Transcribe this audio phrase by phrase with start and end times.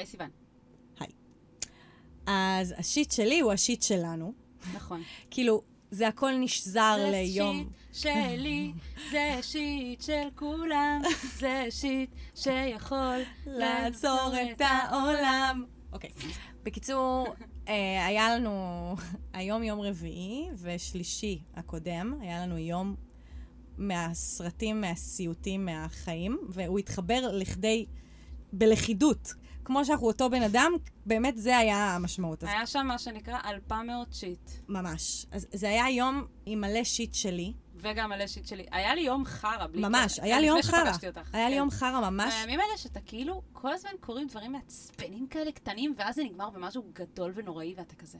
[0.00, 0.30] היי, סיוון.
[2.26, 4.32] אז השיט שלי הוא השיט שלנו.
[4.74, 5.02] נכון.
[5.30, 7.68] כאילו, זה הכל נשזר זה ליום.
[7.92, 8.72] שיט שלי,
[9.10, 11.02] זה שיט של כולם,
[11.38, 13.16] זה שיט שיכול
[13.46, 15.64] לעצור את העולם.
[15.92, 16.10] אוקיי.
[16.62, 17.26] בקיצור,
[17.68, 18.94] אה, היה לנו
[19.32, 22.94] היום יום רביעי, ושלישי הקודם, היה לנו יום
[23.78, 27.86] מהסרטים, מהסיוטים, מהחיים, והוא התחבר לכדי,
[28.52, 29.34] בלכידות.
[29.64, 30.72] כמו שאנחנו אותו בן אדם,
[31.06, 32.42] באמת זה היה המשמעות.
[32.42, 35.26] היה שם מה שנקרא 200 shit, ממש.
[35.30, 37.52] אז זה היה יום עם מלא shit שלי.
[37.76, 38.66] וגם מלא shit שלי.
[38.70, 40.22] היה לי יום חרא, בלי ממש, קשר.
[40.22, 40.92] היה לי יום חרא.
[41.32, 41.58] היה לי כן.
[41.58, 42.34] יום חרא ממש.
[42.34, 46.82] הימים האלה שאתה כאילו, כל הזמן קורים דברים מעצבנים כאלה קטנים, ואז זה נגמר במשהו
[46.92, 48.18] גדול ונוראי, ואתה כזה,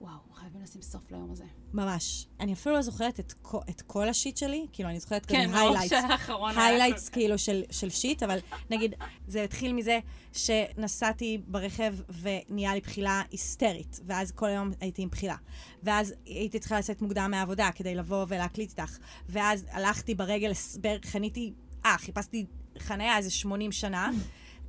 [0.00, 1.44] וואו, חייבים לשים סוף ליום הזה.
[1.72, 2.26] ממש.
[2.40, 5.44] אני אפילו לא זוכרת את, כל- את כל ה shit שלי, כאילו, אני זוכרת כן,
[5.48, 5.88] כזה ברור highlights.
[5.88, 6.66] שהאחרון היה...
[6.66, 8.38] highlights כאילו של, של shit, אבל
[8.70, 8.94] נגיד,
[9.28, 9.98] זה התחיל מזה
[10.32, 15.36] שנסעתי ברכב ונהיה לי בחילה היסטרית, ואז כל היום הייתי עם בחילה.
[15.82, 18.98] ואז הייתי צריכה לצאת מוקדם מהעבודה כדי לבוא ולהקליט איתך.
[19.28, 20.52] ואז הלכתי ברגל,
[21.04, 21.52] חניתי,
[21.84, 22.46] אה, חיפשתי
[22.78, 24.10] חניה איזה 80 שנה.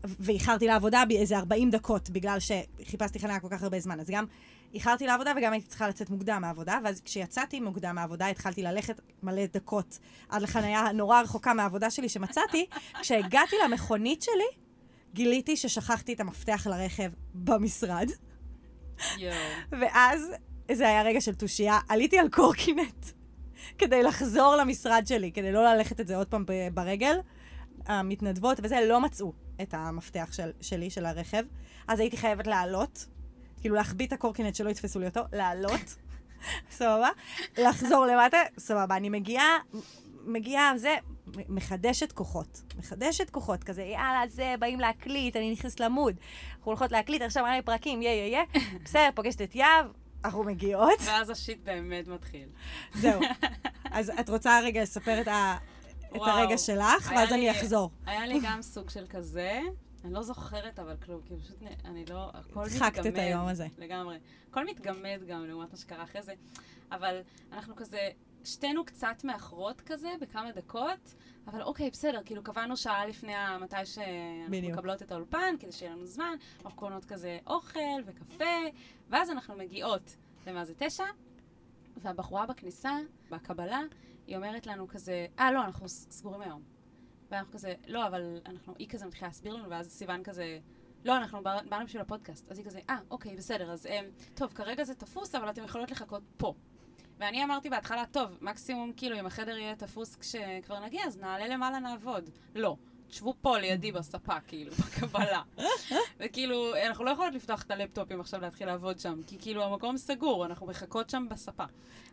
[0.03, 3.99] ואיחרתי לעבודה באיזה 40 דקות, בגלל שחיפשתי חניה כל כך הרבה זמן.
[3.99, 4.25] אז גם
[4.73, 9.45] איחרתי לעבודה וגם הייתי צריכה לצאת מוקדם מהעבודה, ואז כשיצאתי מוקדם מהעבודה התחלתי ללכת מלא
[9.53, 12.65] דקות עד לחניה הנורא רחוקה מהעבודה שלי שמצאתי.
[13.01, 14.61] כשהגעתי למכונית שלי,
[15.13, 18.09] גיליתי ששכחתי את המפתח לרכב במשרד.
[19.71, 20.31] ואז
[20.71, 23.05] זה היה רגע של תושייה, עליתי על קורקינט
[23.77, 27.19] כדי לחזור למשרד שלי, כדי לא ללכת את זה עוד פעם ברגל.
[27.85, 31.43] המתנדבות וזה לא מצאו את המפתח של, שלי, של הרכב,
[31.87, 33.05] אז הייתי חייבת לעלות,
[33.61, 35.95] כאילו להחביא את הקורקינט שלא יתפסו לי אותו, לעלות,
[36.71, 37.09] סבבה,
[37.57, 39.57] לחזור למטה, סבבה, אני מגיעה,
[40.25, 40.95] מגיעה, זה,
[41.49, 46.15] מחדשת כוחות, מחדשת כוחות, כזה, יאללה, זה, באים להקליט, אני נכנסת לעמוד,
[46.51, 49.85] אנחנו הולכות להקליט, עכשיו מלא פרקים, יא, יא, יא, בסדר, פוגשת את יהב,
[50.25, 52.47] אנחנו מגיעות, ואז השיט באמת מתחיל.
[52.95, 53.21] זהו.
[53.91, 55.57] אז את רוצה רגע לספר את, ה,
[56.15, 56.15] את.
[56.15, 57.91] הרגע שלך, ואז אני לי- אחזור.
[58.05, 59.59] היה לי גם סוג של כזה,
[60.05, 62.65] אני לא זוכרת אבל כלום, כי פשוט נ- אני לא, הכל מתגמד.
[62.83, 63.67] הדחקת את היום הזה.
[63.77, 64.17] לגמרי.
[64.51, 66.33] הכל מתגמד גם לעומת מה שקרה אחרי זה,
[66.91, 67.21] אבל
[67.51, 68.09] אנחנו כזה,
[68.43, 71.15] שתינו קצת מאחרות כזה, בכמה דקות,
[71.47, 74.73] אבל אוקיי, בסדר, כאילו קבענו שעה לפני מתי שאנחנו בדיוק.
[74.73, 78.43] מקבלות את האולפן, כדי שיהיה לנו זמן, אנחנו קונות כזה אוכל וקפה,
[79.09, 80.15] ואז אנחנו מגיעות
[80.47, 81.03] למה זה תשע,
[81.97, 82.91] והבחורה בכניסה,
[83.31, 83.79] בקבלה,
[84.27, 86.61] היא אומרת לנו כזה, אה, לא, אנחנו סגורים היום.
[87.31, 90.59] ואנחנו כזה, לא, אבל אנחנו, היא כזה מתחילה להסביר לנו, ואז סיוון כזה,
[91.05, 92.51] לא, אנחנו בא- באנו בשביל הפודקאסט.
[92.51, 95.91] אז היא כזה, אה, אוקיי, בסדר, אז אמ, טוב, כרגע זה תפוס, אבל אתם יכולות
[95.91, 96.53] לחכות פה.
[97.17, 101.79] ואני אמרתי בהתחלה, טוב, מקסימום, כאילו, אם החדר יהיה תפוס כשכבר נגיע, אז נעלה למעלה,
[101.79, 102.29] נעבוד.
[102.55, 102.75] לא.
[103.07, 105.41] תשבו פה לידי בספה, כאילו, בקבלה.
[106.19, 110.45] וכאילו, אנחנו לא יכולות לפתוח את הלפטופים עכשיו להתחיל לעבוד שם, כי כאילו המקום סגור,
[110.45, 111.63] אנחנו מחכות שם בספה.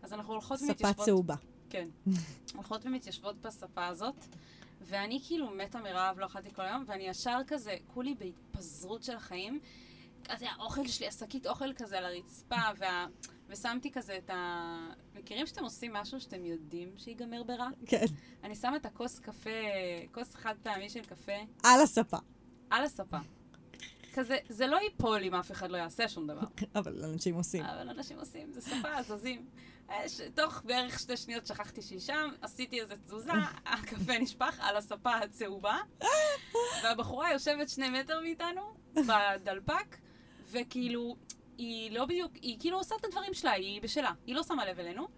[0.03, 1.06] אז אנחנו הולכות ספה ומתיישבות...
[1.06, 1.34] צהובה.
[1.71, 1.88] כן.
[2.54, 4.15] הולכות ומתיישבות בספה הזאת,
[4.81, 9.60] ואני כאילו מתה מרעב, לא אכלתי כל היום, ואני ישר כזה, כולי בהתפזרות של החיים.
[10.28, 13.06] כזה האוכל שלי, השקית אוכל כזה על הרצפה, וה...
[13.48, 14.88] ושמתי כזה את ה...
[15.15, 17.69] מכירים שאתם עושים משהו שאתם יודעים שיגמר ברע?
[17.86, 18.06] כן.
[18.44, 19.50] אני שמה את הכוס קפה,
[20.12, 21.32] כוס חד פעמי של קפה,
[21.65, 22.16] על הספה.
[22.70, 23.19] על הספה.
[24.15, 26.47] כזה, זה לא ייפול אם אף אחד לא יעשה שום דבר.
[26.78, 27.65] אבל אנשים עושים.
[27.65, 29.47] אבל אנשים עושים, זה שפה, זזים.
[29.91, 33.32] אה, ש- תוך בערך שתי שניות שכחתי שהיא שם, עשיתי איזה תזוזה,
[33.66, 35.78] הקפה נשפך על הספה הצהובה,
[36.82, 39.97] והבחורה יושבת שני מטר מאיתנו, בדלפק,
[40.50, 41.16] וכאילו,
[41.58, 44.78] היא לא בדיוק, היא כאילו עושה את הדברים שלה, היא בשלה, היא לא שמה לב
[44.80, 45.08] אלינו.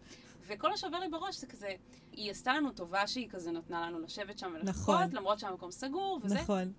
[0.49, 1.75] וכל מה שעובר לי בראש זה כזה,
[2.13, 5.17] היא עשתה לנו טובה שהיא כזה נתנה לנו לשבת שם ולחכות, נכון.
[5.17, 6.35] למרות שהמקום סגור וזה.
[6.35, 6.73] נכון.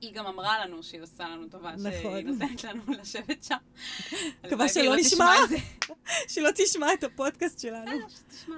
[0.00, 2.26] היא גם אמרה לנו שהיא עושה לנו טובה, שהיא נכון.
[2.26, 3.56] נותנת לנו לשבת שם.
[4.46, 5.34] מקווה שלא לא נשמע.
[6.28, 7.90] שלא תשמע את הפודקאסט שלנו.
[8.06, 8.56] בסדר, שתשמע.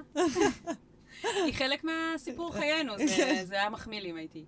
[1.23, 3.45] היא חלק מהסיפור חיינו, זה- כן.
[3.45, 4.45] זה היה מחמיא לי אם הייתי.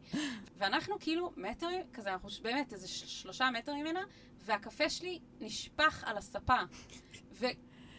[0.58, 4.03] ואנחנו כאילו מטרים, כזה, אנחנו באמת איזה שלושה מטר ממנה,
[4.46, 6.58] והקפה שלי נשפך על הספה.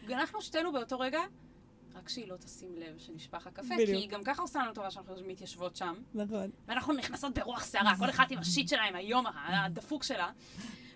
[0.07, 1.21] ואנחנו שתינו באותו רגע,
[1.97, 3.89] רק שהיא לא תשים לב שנשפך הקפה, כי בדיוק.
[3.89, 5.95] היא גם ככה עושה לנו טובה שאנחנו מתיישבות שם.
[6.15, 6.51] נכון.
[6.69, 10.31] ואנחנו נכנסות ברוח סערה, כל אחת עם השיט שלה, עם היום הדפוק שלה.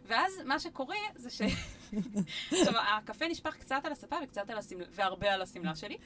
[0.06, 1.42] ואז מה שקורה זה ש...
[2.52, 5.96] עכשיו, הקפה נשפך קצת על הספה וקצת על השמלה, והרבה על השמלה שלי.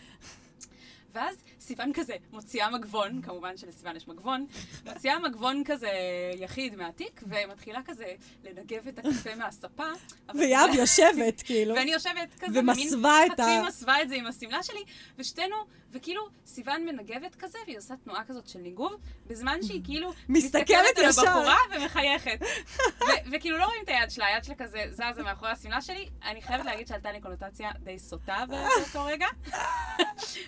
[1.15, 4.47] ואז סיוון כזה מוציאה מגבון, כמובן שלסיוון יש מגבון,
[4.93, 5.91] מוציאה מגבון כזה
[6.39, 8.05] יחיד מהתיק, ומתחילה כזה
[8.45, 9.85] לנגב את הקפה מהספה.
[10.33, 10.45] זה-
[10.81, 11.75] יושבת, כאילו.
[11.75, 14.85] ואני יושבת כזה, ומסווה את ה- חצי מסווה את זה עם השמלה שלי,
[15.19, 15.57] ושתינו,
[15.93, 18.97] וכאילו, סיוון מנגבת כזה, והיא עושה תנועה כזאת של ניגוב,
[19.27, 20.69] בזמן שהיא כאילו מסתכלת
[20.99, 21.23] על ישר.
[21.29, 22.39] הבחורה ומחייכת.
[23.33, 26.09] וכאילו לא רואים את היד שלה, היד שלה כזה זזה מאחורי השמלה שלי.
[26.25, 29.27] אני חייבת להגיד שעלתה לי קונוטציה די סוטה באותו רגע.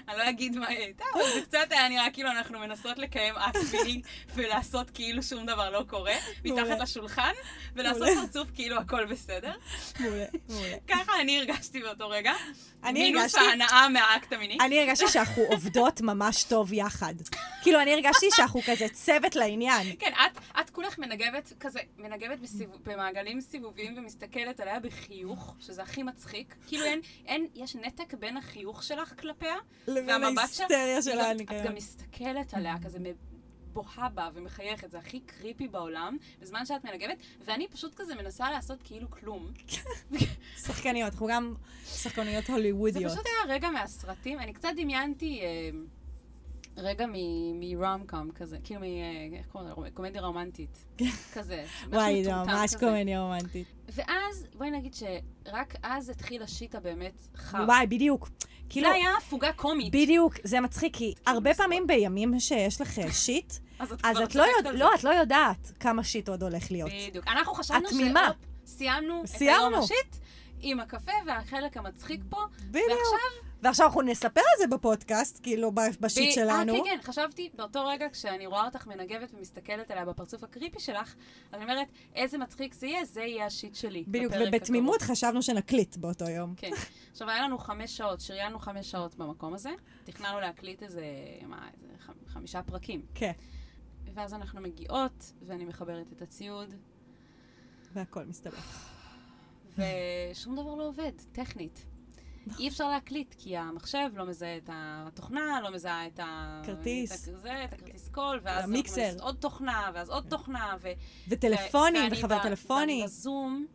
[0.09, 4.01] אני לא אגיד אבל זה קצת היה נראה כאילו אנחנו מנסות לקיים אקט מיני
[4.35, 6.15] ולעשות כאילו שום דבר לא קורה,
[6.45, 6.81] מתחת.
[6.81, 7.33] לשולחן,
[7.75, 8.09] ולעשות.
[8.21, 9.53] פרצוף כאילו הכל בסדר.
[10.01, 10.77] מעולה, מעולה.
[10.89, 12.33] ככה אני הרגשתי באותו רגע.
[12.85, 14.59] אני מינוס הרגשתי- ההנאה מהאקט המיני.
[14.61, 17.15] אני הרגשתי שאנחנו עובדות ממש טוב יחד.
[17.63, 19.87] כאילו, אני הרגשתי שאנחנו כזה צוות לעניין.
[19.99, 20.13] כן,
[20.61, 26.55] את כולך מנגבת כזה, מנגבת בסיבוב, במעגלים סיבוביים ומסתכלת עליה בחיוך, שזה הכי מצחיק.
[26.67, 29.55] כאילו אין, אין, יש נתק בין החיוך שלך כלפיה,
[29.89, 30.25] לבין.
[30.25, 32.99] ההיסטריה היא גם- שלה, את אני גם מסתכלת עליה, כזה
[33.73, 38.79] בוהה בה ומחייכת, זה הכי קריפי בעולם, בזמן שאת מנגבת, ואני פשוט כזה מנסה לעשות
[38.85, 39.53] כאילו כלום.
[40.67, 41.55] שחקניות, אנחנו גם
[41.87, 43.13] שחקניות זה הוליוודיות.
[43.13, 45.47] פשוט היה רגע מהסרטים, אני קצת דמיינתי אה,
[46.77, 47.07] רגע
[47.55, 48.85] מרום-קום כזה, כאילו מ...
[48.85, 49.91] אה, איך קוראים לזה?
[49.95, 50.85] קומדיה רומנטית.
[51.35, 51.65] כזה.
[51.91, 52.75] וואי, זה ממש.
[52.75, 53.67] קומדיה רומנטית.
[53.89, 57.65] ואז, בואי נגיד שרק אז התחיל השיט הבאמת חם.
[57.67, 58.29] וואי, בדיוק.
[58.69, 59.93] כאילו, זה היה הפוגה קומית.
[59.93, 63.53] בדיוק, זה מצחיק, כי הרבה פעמים בימים שיש לך שיט,
[64.05, 64.75] אז את לא יודעת.
[64.75, 66.91] לא, את לא יודעת כמה שיט עוד הולך להיות.
[67.09, 67.29] בדיוק.
[67.29, 68.31] אנחנו חשבנו את תמימה.
[68.67, 69.41] סיימנו את.
[69.41, 70.17] היום השיט
[70.71, 72.41] עם הקפה והחלק המצחיק פה.
[72.71, 72.89] בדיוק.
[72.91, 73.47] ועכשיו...
[73.63, 76.75] ועכשיו אנחנו נספר על זה בפודקאסט, כאילו, בשיט ב- שלנו.
[76.75, 81.15] אה, כן, כן, חשבתי באותו רגע כשאני רואה אותך מנגבת ומסתכלת עליה בפרצוף הקריפי שלך,
[81.53, 84.05] אני אומרת, איזה מצחיק זה יהיה, זה יהיה השיט שלי.
[84.09, 85.11] בדיוק, ובתמימות הקרוב.
[85.11, 86.55] חשבנו שנקליט באותו יום.
[86.57, 86.71] כן.
[87.13, 89.71] עכשיו, היה לנו חמש שעות, שריינו חמש שעות במקום הזה.
[90.05, 91.03] תכננו להקליט איזה,
[91.47, 93.03] מה, איזה ח- חמישה פרקים.
[93.15, 93.33] כן,
[94.15, 96.75] ואז אנחנו מגיעות, ואני מחברת את הציוד,
[97.93, 98.96] והכל מסתבך.
[99.77, 101.87] ושום דבר לא עובד, טכנית.
[102.59, 106.63] אי אפשר להקליט, כי המחשב לא מזהה את התוכנה, לא מזהה את ה...
[106.67, 107.29] כרטיס.
[107.29, 109.13] את ה- זה, את הכרטיס קול, ואז המיקסר.
[109.21, 110.89] עוד תוכנה, ואז עוד תוכנה, ו...
[111.29, 112.81] וטלפונים, וחבר ב- טלפוני.
[112.81, 113.67] ואני בזום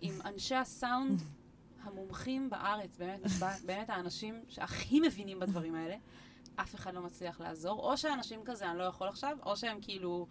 [0.00, 1.22] עם אנשי הסאונד
[1.84, 3.20] המומחים בארץ, באמת,
[3.64, 5.96] באמת האנשים שהכי מבינים בדברים האלה.
[6.56, 10.26] אף אחד לא מצליח לעזור, או שאנשים כזה, אני לא יכול עכשיו, או שהם כאילו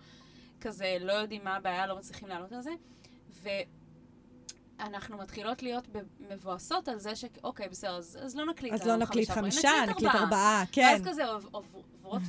[0.62, 2.72] כזה לא יודעים מה הבעיה, לא מצליחים לעלות על זה.
[4.80, 5.84] ואנחנו מתחילות להיות
[6.30, 10.12] מבואסות על זה שאוקיי, בסדר, אז, אז לא נקליט אז לא נקליט פרקים, חמישה, נקליט
[10.16, 10.82] ארבעה, כן.
[10.94, 11.66] ואז כזה עוב- עוב-
[12.04, 12.22] עוברות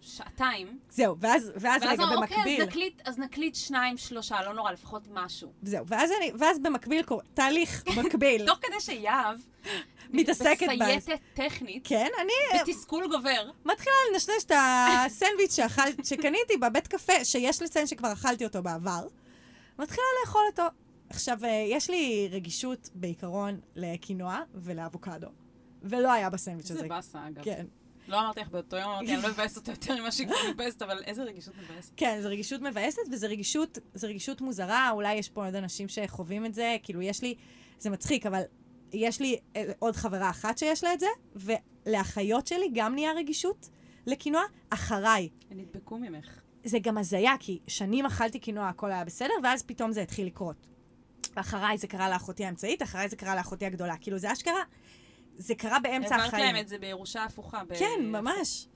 [0.00, 4.54] שעתיים, זהו, ואז ואז ואז רגע, אוקיי, במקביל, אז נקליט, אז נקליט שניים, שלושה, לא
[4.54, 5.52] נורא, לפחות משהו.
[5.62, 8.46] זהו, ואז אני- ואז במקביל קורה, תהליך מקביל.
[8.46, 9.38] תוך כדי שיהב
[10.10, 13.50] מתעסקת ב- בסייטת טכנית, כן, אני בתסכול גובר.
[13.64, 19.06] מתחילה לנשנש את הסנדוויץ' שאכל- שקניתי בבית קפה, שיש לציין שכבר אכלתי אותו בעבר.
[19.78, 20.62] מתחילה לאכול אותו.
[21.08, 25.28] עכשיו, אה, יש לי רגישות בעיקרון לקינוע ולאבוקדו,
[25.82, 26.80] ולא היה בסנדוויץ' הזה.
[26.80, 27.44] זה באסה, אגב.
[27.44, 27.66] כן,
[28.08, 30.82] לא אמרתי לך באותו יום, אמרתי, אני לא מבאס אותו יותר ממה שהיא כבר מבאסת,
[30.82, 31.92] אבל איזה רגישות מבאסת.
[31.96, 36.54] כן, זו רגישות מבאסת, וזו רגישות, רגישות מוזרה, אולי יש פה עוד אנשים שחווים את
[36.54, 37.34] זה, כאילו יש לי,
[37.78, 38.42] זה מצחיק, אבל
[38.92, 41.06] יש לי אה, עוד חברה אחת שיש לה את זה,
[41.36, 43.68] ולאחיות שלי גם נהיה רגישות
[44.06, 45.28] לקינוע אחריי.
[45.50, 46.40] הם נדבקו ממך.
[46.64, 50.66] זה גם הזיה, כי שנים אכלתי קינוע, הכל היה בסדר, ואז פתאום זה התחיל לקרות.
[51.36, 53.96] ואחריי זה קרה לאחותי האמצעית, אחריי זה קרה לאחותי הגדולה.
[53.96, 54.62] כאילו, זה אשכרה,
[55.36, 56.44] זה קרה באמצע העברת החיים.
[56.44, 57.64] להם את זה בירושה הפוכה.
[57.64, 58.66] ב- כן, ממש.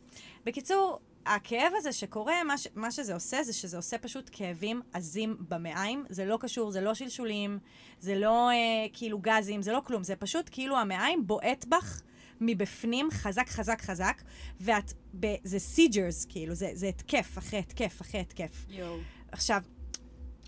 [0.47, 5.37] בקיצור, הכאב הזה שקורה, מה, ש, מה שזה עושה, זה שזה עושה פשוט כאבים עזים
[5.49, 6.05] במעיים.
[6.09, 7.59] זה לא קשור, זה לא שלשולים,
[8.01, 8.55] זה לא אה,
[8.93, 10.03] כאילו גזים, זה לא כלום.
[10.03, 12.01] זה פשוט כאילו המעיים בועט בך
[12.41, 14.23] מבפנים חזק, חזק, חזק,
[14.61, 18.67] ואת, ב, זה seizures, כאילו, זה, זה התקף אחרי התקף אחרי התקף.
[18.69, 18.97] יואו.
[19.33, 19.63] עכשיו,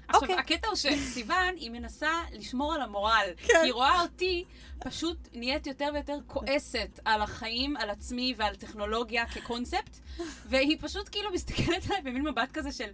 [0.08, 0.36] עכשיו, אוקיי.
[0.36, 3.26] הקטע הוא שסיוון, היא מנסה לשמור על המורל.
[3.36, 3.60] כן.
[3.64, 4.44] היא רואה אותי
[4.78, 9.98] פשוט נהיית יותר ויותר כועסת על החיים, על עצמי ועל טכנולוגיה כקונספט,
[10.46, 12.88] והיא פשוט כאילו מסתכלת עליי במין מבט כזה של,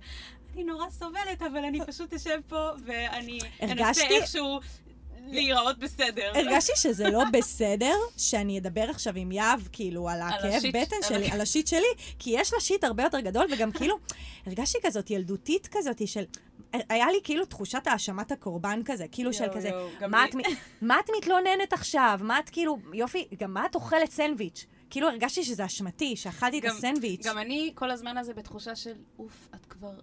[0.54, 4.60] אני נורא סובלת, אבל אני פשוט אשב פה ואני אנסה איכשהו
[5.26, 6.32] להיראות בסדר.
[6.34, 11.40] הרגשתי שזה לא בסדר שאני אדבר עכשיו עם יהב, כאילו, על הכאב בטן שלי, על
[11.40, 11.88] השיט שלי,
[12.18, 13.98] כי יש לה שיט הרבה יותר גדול, וגם כאילו,
[14.46, 16.24] הרגשתי כזאת ילדותית כזאת של...
[16.72, 19.70] היה לי כאילו תחושת האשמת הקורבן כזה, כאילו של יואו, כזה,
[20.00, 20.25] גם מה.
[20.25, 20.30] את,
[20.82, 22.20] מה את מתלוננת עכשיו?
[22.22, 24.66] מה את כאילו, יופי, גם מה את אוכלת סנדוויץ'?
[24.90, 27.26] כאילו הרגשתי שזה אשמתי, שאכלתי את הסנדוויץ'.
[27.26, 30.00] גם אני כל הזמן הזה בתחושה של, אוף, את כבר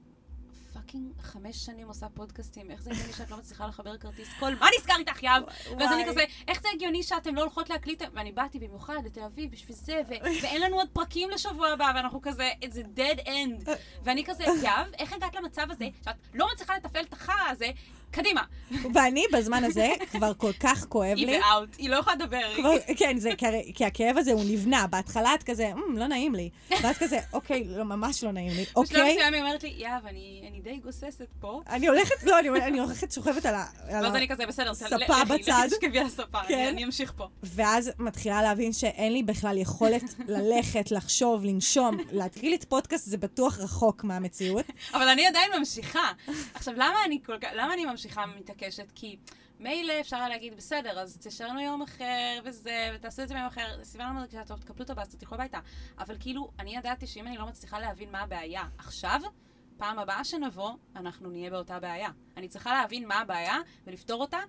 [0.86, 4.56] fucking חמש שנים עושה פודקאסטים, איך זה הגיוני שאת לא מצליחה לחבר כרטיס קול?
[4.60, 5.44] מה נסגר איתך, יאב?
[5.80, 6.06] ואז אני.
[6.06, 8.04] כזה, איך זה הגיוני שאתם לא הולכות להקליט?
[8.14, 10.02] ואני באתי במיוחד לתל אביב בשביל זה,
[10.42, 12.66] ואין לנו עוד פרקים לשבוע הבא, ואנחנו כזה, a
[12.98, 13.70] dead end.
[14.04, 17.68] ואני כזה, יאב, איך הגעת למצב הזה, שאת לא מצליחה לתפעל את החרא הזה?
[18.16, 18.42] קדימה.
[18.94, 21.40] ואני בזמן הזה כבר כל כך כואב היא לי.
[21.40, 22.54] ב out, היא לא יכולה לדבר.
[22.56, 24.88] כבר, כן, זה, כי- כי הכאב הזה הוא נבנה.
[24.88, 26.50] בהתחלה את כזה, "אמ, לא נעים לי.
[26.84, 28.62] ואת כזה, אוקיי, לא, ממש לא נעים לי.
[28.64, 31.62] בשלב אוקיי, מסוים היא אומרת לי, יאב, אני אני די גוססת פה.
[31.70, 33.66] אני הולכת, לא, אני, אני הולכת שוכבת על ה...
[33.90, 34.96] על ואז אני כזה, בסדר, ספה
[35.36, 35.68] בצד.
[35.72, 36.54] תשכבי על הספה, כן.
[36.54, 37.28] אני- אני אמשיך פה.
[37.44, 41.98] ואז מתחילה להבין שאין לי בכלל יכולת ללכת, לחשוב, לנשום.
[42.12, 44.66] להתחיל את פודקאסט זה בטוח רחוק מהמציאות.
[44.94, 46.12] אבל אני עדיין ממשיכה.
[46.54, 48.05] עכשיו, למה אני כל כך, למה אני ממשיכה
[48.40, 48.92] מתעקשת?
[48.96, 49.18] כי
[49.60, 53.84] מילא אפשר היה להגיד, בסדר, אז תשארנו יום אחר וזה, ותעשו את זה ביום אחר,
[53.84, 55.60] סיוון אמרת כשאת טוב, תקפלו את הבאסטה, תלכו הביתה.
[56.00, 59.20] אבל כאילו, אני ידעתי שאם אני לא מצליחה להבין מה הבעיה עכשיו,
[59.78, 62.10] פעם הבאה שנבוא, אנחנו נהיה באותה בעיה.
[62.38, 63.58] אני צריכה להבין מה הבעיה
[63.88, 64.40] ולפתור אותה,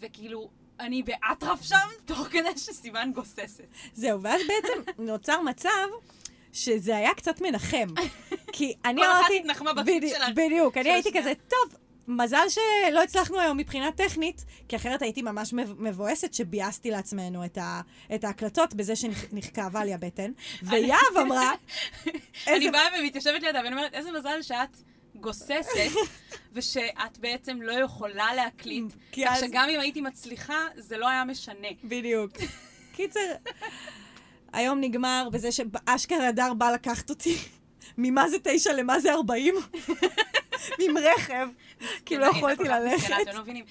[0.00, 3.64] וכאילו, אני באטרף שם, תוך כדי שסיוון גוססת.
[3.92, 4.82] זהו, ואז בעצם
[5.12, 5.88] נוצר מצב
[6.52, 7.86] שזה היה קצת מנחם.
[8.52, 9.38] כי אני כל אחת אמרתי...
[9.38, 10.26] התנחמה בדי- שלה.
[10.30, 11.18] בדיוק, אני הייתי.
[11.18, 11.76] כזה, טוב,
[12.08, 17.58] מזל שלא הצלחנו היום מבחינה טכנית, כי אחרת הייתי ממש מב- מבואסת שביאסתי לעצמנו את,
[17.58, 17.80] ה,
[18.14, 20.32] את ההקלטות בזה שנכאבה לי הבטן.
[20.62, 21.52] ויהב אמרה,
[22.06, 22.14] אני
[22.46, 22.70] איזה...
[22.70, 24.76] באה ומתיישבת לידה ואני אומרת, איזה מזל שאת
[25.14, 25.90] גוססת,
[26.52, 28.84] ושאת בעצם לא יכולה להקליט.
[29.12, 31.68] כי כך אז- שגם אם הייתי מצליחה, זה לא היה משנה.
[31.84, 32.32] בדיוק.
[32.92, 33.20] קיצר,
[34.52, 37.36] היום נגמר בזה שאשכרה הדר בא לקחת אותי
[37.98, 39.54] ממה זה תשע למה זה ארבעים,
[40.78, 41.48] עם רכב,
[42.04, 43.14] כי לא יכולתי ללכת.
[43.22, 43.64] אתם לא מבינים,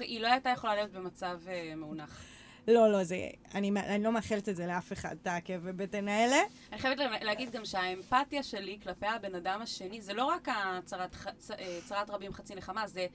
[0.00, 2.20] היא לא הייתה יכולה להיות במצב אה, מאונח.
[2.68, 3.16] לא, לא, זה...
[3.54, 6.36] אני, אני לא מאחלת את זה לאף אחד, את הכאבי בטן האלה.
[6.72, 11.16] אני חייבת לה- להגיד גם שהאמפתיה שלי כלפי הבן אדם השני, זה לא רק הצרת
[11.58, 13.06] אה, צרת רבים חצי נחמה, זה...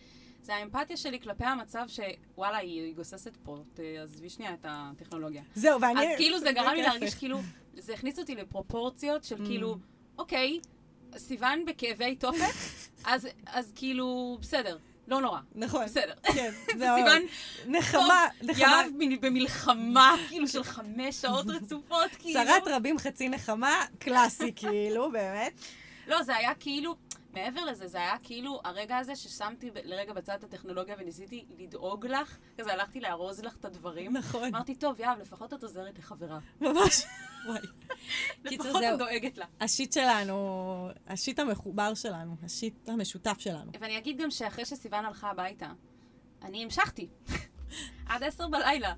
[0.41, 5.43] זה האמפתיה שלי כלפי המצב שוואלה, היא גוססת פה, ת- עזבי שנייה את הטכנולוגיה.
[5.55, 5.99] זהו, ואני...
[6.13, 6.81] אז כאילו זה גרם לי.
[6.81, 7.39] להרגיש כאילו,
[7.73, 9.45] זה הכניס אותי לפרופורציות של Mm.
[9.45, 9.77] כאילו,
[10.17, 10.59] אוקיי,
[11.17, 12.53] סיוון בכאבי תופת,
[13.05, 15.85] אז, אז כאילו, בסדר, לא נורא, נכון.
[15.85, 16.13] בסדר.
[16.23, 16.97] כן, זהו.
[16.97, 17.21] סיוון,
[17.67, 18.65] נחמה, נחמה.
[18.67, 18.91] יהב
[19.25, 22.39] במלחמה, כאילו של חמש שעות רצופות, כאילו.
[22.45, 25.53] צרת רבים חצי נחמה, קלאסי, כאילו, באמת.
[26.07, 26.95] לא, זה היה כאילו,
[27.33, 32.05] מעבר לזה, זה היה כאילו הרגע הזה ששמתי ב- לרגע בצד את הטכנולוגיה וניסיתי לדאוג
[32.07, 34.17] לך, כזה הלכתי לארוז לך את הדברים.
[34.17, 34.43] נכון.
[34.43, 36.39] אמרתי, טוב, יהב, לפחות את עוזרת לחברה.
[36.61, 37.03] ממש.
[37.47, 37.59] וואי.
[38.43, 38.83] לפחות.
[38.93, 39.45] את דואגת לה.
[39.61, 43.71] השיט שלנו, השיט המחובר שלנו, השיט המשותף שלנו.
[43.79, 45.71] ואני אגיד גם שאחרי שסיוון הלכה הביתה,
[46.41, 47.07] אני המשכתי.
[48.05, 48.93] עד עשר בלילה.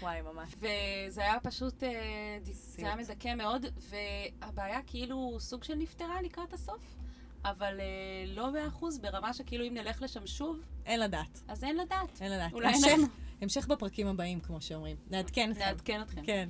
[0.00, 0.54] וואי, ממש.
[0.58, 2.38] וזה היה פשוט, אה.
[2.42, 6.96] זה היה מדכא מאוד, והבעיה כאילו סוג של נפתרה לקראת הסוף,
[7.44, 11.42] אבל אה, לא באחוז, ברמה שכאילו אם נלך לשם שוב, אין לדעת.
[11.48, 12.22] אז אין לדעת.
[12.22, 12.52] אין לדעת.
[12.52, 13.06] אולי המשך, אנחנו
[13.42, 14.96] המשך בפרקים הבאים, כמו שאומרים.
[15.10, 15.64] נעדכן אתכם.
[15.64, 16.22] נעדכן אתכם.
[16.24, 16.48] כן.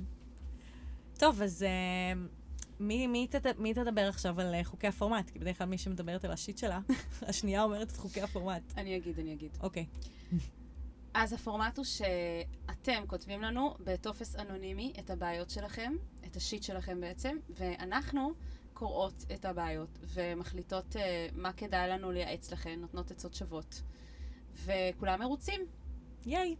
[1.17, 2.21] טוב, אז אה,
[2.79, 3.59] מי, מי, תד...
[3.59, 5.29] מי תדבר עכשיו על אה, חוקי הפורמט?
[5.29, 6.79] כי בדרך כלל מי שמדברת על השיט שלה,
[7.21, 8.73] השנייה אומרת את חוקי הפורמט.
[8.77, 9.57] אני אגיד, אני אגיד.
[9.61, 9.85] אוקיי.
[11.13, 15.93] אז הפורמט הוא שאתם כותבים לנו בטופס אנונימי את הבעיות שלכם,
[16.25, 18.31] את השיט שלכם בעצם, ואנחנו
[18.73, 20.97] קוראות את הבעיות ומחליטות uh,
[21.33, 23.81] מה כדאי לנו לייעץ לכם, נותנות עצות שוות.
[24.55, 25.61] וכולם מרוצים.
[26.25, 26.55] ייי.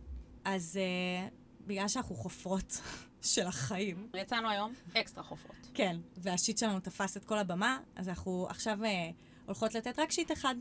[0.45, 1.27] אז אה,
[1.67, 2.81] בגלל שאנחנו חופרות
[3.21, 5.55] של החיים, יצאנו היום אקסטרה חופרות.
[5.73, 9.09] כן, והשיט שלנו תפס את כל הבמה, אז אנחנו עכשיו אה,
[9.45, 10.55] הולכות לתת רק שיט אחד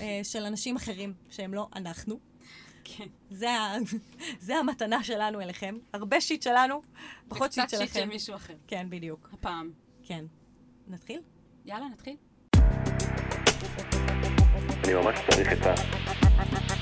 [0.00, 2.31] אה, של אנשים אחרים, שהם לא אנחנו.
[2.84, 3.06] כן.
[3.30, 3.74] זה, ה...
[4.46, 5.78] זה המתנה שלנו אליכם.
[5.92, 6.82] הרבה שיט שלנו,
[7.28, 7.92] פחות שיט וקצת שלכם.
[7.92, 8.54] שיט של מישהו אחר.
[8.66, 9.28] כן, בדיוק.
[9.32, 9.70] הפעם.
[10.02, 10.24] כן.
[10.88, 11.20] נתחיל?
[11.64, 12.16] יאללה, נתחיל.
[14.84, 15.74] אני ממש צריך עצה.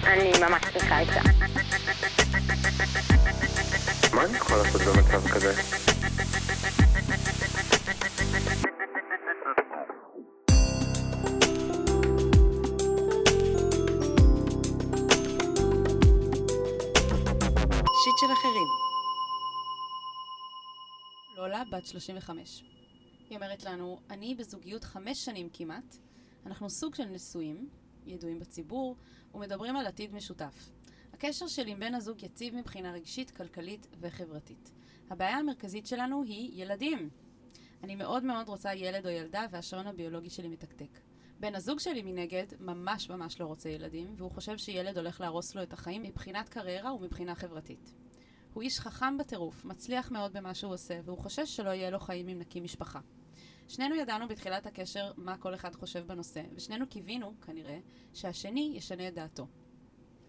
[0.04, 1.20] אני ממש צריכה עצה.
[4.14, 5.89] מה אני יכול לעשות במצב כזה?
[21.90, 22.64] 35.
[23.28, 25.96] היא אומרת לנו, אני בזוגיות חמש שנים כמעט,
[26.46, 27.68] אנחנו סוג של נשואים,
[28.06, 28.96] ידועים בציבור,
[29.34, 30.70] ומדברים על עתיד משותף.
[31.12, 34.72] הקשר שלי עם בן הזוג יציב מבחינה רגשית, כלכלית וחברתית.
[35.10, 37.10] הבעיה המרכזית שלנו היא ילדים.
[37.84, 40.98] אני מאוד מאוד רוצה ילד או ילדה, והשעון הביולוגי שלי מתקתק.
[41.40, 45.62] בן הזוג שלי מנגד ממש ממש לא רוצה ילדים, והוא חושב שילד הולך להרוס לו
[45.62, 47.92] את החיים מבחינת קריירה ומבחינה חברתית.
[48.54, 52.28] הוא איש חכם בטירוף, מצליח מאוד במה שהוא עושה, והוא חושש שלא יהיה לו חיים
[52.28, 53.00] אם נקים משפחה.
[53.68, 57.78] שנינו ידענו בתחילת הקשר מה כל אחד חושב בנושא, ושנינו קיווינו, כנראה,
[58.14, 59.46] שהשני ישנה את דעתו.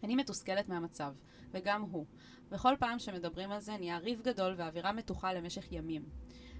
[0.04, 1.14] אני מתוסכלת מהמצב,
[1.52, 2.06] וגם הוא.
[2.50, 6.06] בכל פעם שמדברים על זה נהיה ריב גדול ואווירה מתוחה למשך ימים.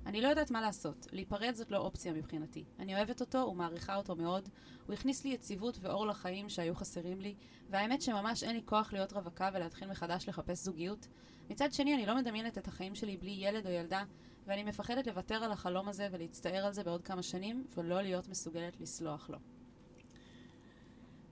[0.06, 1.08] אני לא יודעת מה לעשות.
[1.12, 2.64] להיפרד זאת לא אופציה מבחינתי.
[2.80, 4.50] אני אוהבת אותו ומעריכה אותו מאוד.
[4.88, 7.36] הוא הכניס לי יציבות ואור לחיים שהיו חסרים לי,
[7.70, 11.08] והאמת שממש אין לי כוח להיות רווקה ולהתחיל מחדש לחפש זוגיות.
[11.50, 14.04] מצד שני, אני לא מדמיינת את החיים שלי בלי ילד או ילדה,
[14.48, 18.82] ואני מפחדת לוותר על החלום הזה ולהצטער על זה בעוד כמה שנים, ולא להיות מסוגלת
[18.82, 19.38] לסלוח לו.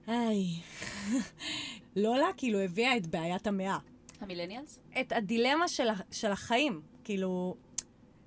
[0.08, 0.46] היי.
[1.96, 3.78] לולה כאילו הביאה את בעיית המאה.
[4.22, 4.80] המילניאלס?
[5.02, 6.82] את הדילמה של, של החיים.
[7.04, 7.56] כאילו,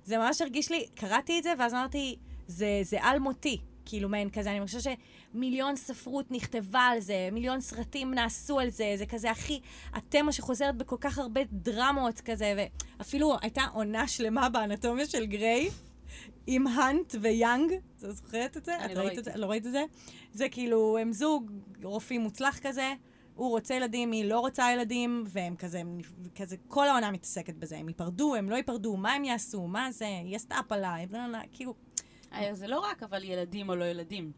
[0.03, 2.15] זה ממש הרגיש לי, קראתי את זה, ואז אמרתי,
[2.47, 3.57] זה, זה על-מותי.
[3.85, 4.97] כאילו, מעין כזה, אני חושבת
[5.33, 9.59] שמיליון ספרות נכתבה על זה, מיליון סרטים נעשו על זה, זה כזה הכי,
[9.93, 12.67] התמה שחוזרת בכל כך הרבה דרמות כזה,
[12.97, 15.69] ואפילו הייתה עונה שלמה באנטומיה של גריי,
[16.47, 18.77] עם האנט ויאנג, את זוכרת את זה?
[18.77, 19.19] אני את לא ראית.
[19.19, 19.31] את זה?
[19.35, 19.83] לא ראית את זה?
[20.33, 21.51] זה כאילו, הם זוג
[21.83, 22.93] רופאים מוצלח כזה,
[23.35, 25.97] הוא רוצה ילדים, היא לא רוצה ילדים, והם כזה, הם
[26.35, 27.77] כזה, כל העונה מתעסקת בזה.
[27.77, 30.95] הם ייפרדו, הם לא ייפרדו, מה הם יעשו, מה זה, היא עשתה הפלה,
[31.51, 31.73] כאילו,
[32.33, 34.31] אה, זה לא רק אבל ילדים או לא ילדים.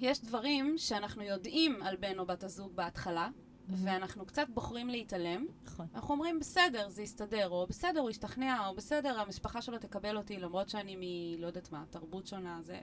[0.00, 3.28] יש דברים שאנחנו יודעים על בן או בת הזוג בהתחלה,
[3.68, 5.46] ואנחנו קצת בוחרים להתעלם.
[5.64, 5.86] נכון.
[5.94, 10.38] אנחנו אומרים, בסדר, זה יסתדר, או בסדר, הוא ישתכנע, או בסדר, המשפחה שלו תקבל אותי,
[10.38, 11.00] למרות שאני מ...
[11.40, 12.80] לא יודעת מה, תרבות שונה, זה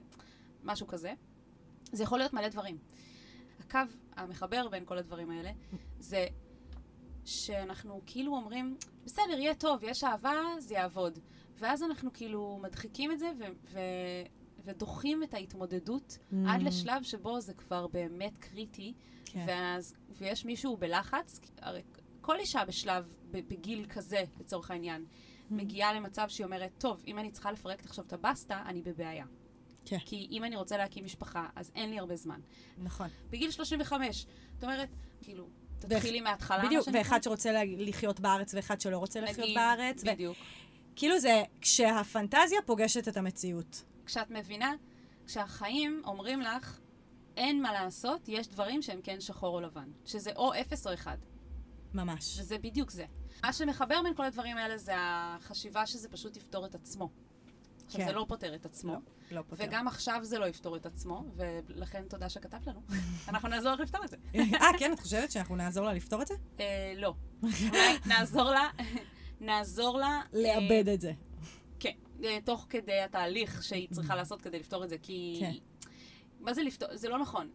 [0.63, 1.13] משהו כזה.
[1.91, 2.77] זה יכול להיות מלא דברים.
[3.67, 3.79] הקו
[4.15, 5.51] המחבר בין כל הדברים האלה,
[5.99, 6.25] זה
[7.25, 11.19] שאנחנו כאילו אומרים, בסדר, יהיה טוב, יש אהבה, זה יעבוד.
[11.59, 13.79] ואז אנחנו כאילו מדחיקים את זה ו- ו-
[14.65, 16.35] ודוחים את ההתמודדות Mm.
[16.47, 18.93] עד לשלב שבו זה כבר באמת קריטי,
[19.25, 19.45] כן.
[19.47, 21.81] ואז, ויש מישהו בלחץ, הרי
[22.21, 25.53] כל אישה בשלב, בגיל כזה, לצורך העניין, Mm.
[25.53, 29.25] מגיעה למצב שהיא אומרת, טוב, אם אני צריכה לפרק עכשיו את הבסטה, אני בבעיה.
[29.89, 29.97] כן.
[30.05, 32.39] כי אם אני רוצה להקים משפחה, אז אין לי הרבה זמן.
[32.77, 33.07] נכון.
[33.29, 34.89] בגיל 35, זאת אומרת,
[35.21, 35.47] כאילו,
[35.79, 36.87] תתחילי מההתחלה, מה בדיוק.
[36.93, 40.03] ואחד שרוצה לחיות בארץ ואחד שלא רוצה לחיות נגיד, בארץ.
[40.03, 40.37] ו- בדיוק.
[40.95, 43.83] כאילו זה כשהפנטזיה פוגשת את המציאות.
[44.05, 44.73] כשאת מבינה,
[45.25, 46.79] כשהחיים אומרים לך,
[47.37, 49.89] אין מה לעשות, יש דברים שהם כן שחור או לבן.
[50.05, 51.17] שזה או אפס או אחד.
[51.93, 52.39] ממש.
[52.39, 53.05] וזה בדיוק זה.
[53.43, 57.09] מה שמחבר בין כל הדברים האלה זה החשיבה שזה פשוט יפתור את עצמו.
[57.87, 58.07] עכשיו, כן.
[58.07, 58.91] זה לא פותר את עצמו.
[58.93, 58.99] לא,
[59.37, 59.63] לא פותר.
[59.67, 62.79] וגם עכשיו זה לא יפתור את עצמו, ולכן תודה שכתבת לנו.
[63.29, 64.17] אנחנו נעזור לך לפתור את זה.
[64.35, 66.33] אה, כן, את חושבת שאנחנו נעזור לה לפתור את זה?
[66.59, 67.13] אה, לא.
[67.43, 68.69] אולי נעזור לה,
[69.41, 70.07] נעזור לה...
[70.07, 71.13] אה, לאבד את זה.
[71.79, 75.37] כן, אה, תוך כדי התהליך שהיא צריכה לעשות כדי לפתור את זה, כי...
[75.39, 75.53] כן.
[76.39, 76.89] מה זה לפתור?
[76.93, 77.49] זה לא נכון.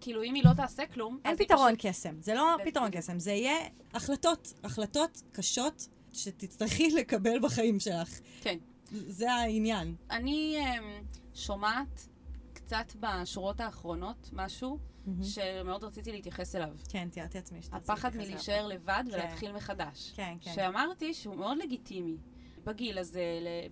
[0.00, 1.18] כאילו, אם היא לא תעשה כלום...
[1.24, 2.14] אין פתרון פשוט- קסם.
[2.20, 2.56] זה לא.
[2.64, 3.56] פתרון קסם, זה יהיה
[3.94, 8.20] החלטות, החלטות קשות שתצטרכי לקבל בחיים שלך.
[8.40, 8.58] כן.
[8.90, 9.94] זה העניין.
[10.10, 11.02] אני אמ,
[11.34, 12.08] שומעת
[12.52, 14.78] קצת בשורות האחרונות משהו
[15.22, 16.74] שמאוד רציתי להתייחס אליו.
[16.88, 18.68] כן, תיארתי לעצמי שתרצי הפחד להתייחס מלהישאר אליו.
[18.68, 19.14] לבד כן.
[19.14, 20.12] ולהתחיל מחדש.
[20.16, 20.52] כן, כן.
[20.54, 22.16] שאמרתי שהוא מאוד לגיטימי
[22.64, 23.22] בגיל הזה,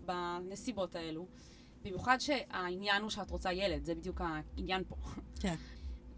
[0.05, 1.27] בנסיבות האלו.
[1.83, 4.97] במיוחד שהעניין הוא שאת רוצה ילד, זה בדיוק העניין פה.
[5.41, 5.55] כן.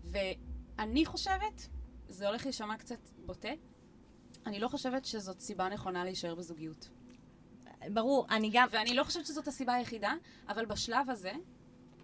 [0.05, 1.69] ואני חושבת,
[2.09, 3.49] זה הולך להישמע קצת בוטה,
[4.47, 6.89] אני לא חושבת שזאת סיבה נכונה להישאר בזוגיות.
[7.93, 8.69] ברור, אני גם...
[8.71, 10.15] ואני לא חושבת שזאת הסיבה היחידה,
[10.49, 11.33] אבל בשלב הזה,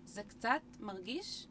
[0.04, 1.46] זה קצת מרגיש